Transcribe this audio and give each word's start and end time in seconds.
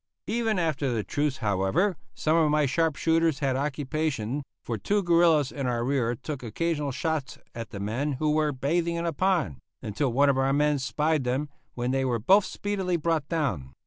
Even 0.25 0.57
after 0.57 0.91
the 0.91 1.03
truce, 1.03 1.37
however, 1.45 1.95
some 2.15 2.35
of 2.35 2.49
my 2.49 2.65
sharp 2.65 2.95
shooters 2.95 3.37
had 3.37 3.55
occupation, 3.55 4.41
for 4.63 4.75
two 4.75 5.03
guerillas 5.03 5.51
in 5.51 5.67
our 5.67 5.85
rear 5.85 6.15
took 6.15 6.41
occasional 6.41 6.91
shots 6.91 7.37
at 7.53 7.69
the 7.69 7.79
men 7.79 8.13
who 8.13 8.31
were 8.31 8.51
bathing 8.51 8.95
in 8.95 9.05
a 9.05 9.13
pond, 9.13 9.57
until 9.83 10.11
one 10.11 10.27
of 10.31 10.39
our 10.39 10.53
men 10.53 10.79
spied 10.79 11.23
them, 11.23 11.49
when 11.75 11.91
they 11.91 12.03
were 12.03 12.17
both 12.17 12.45
speedily 12.45 12.97
brought 12.97 13.29
down. 13.29 13.73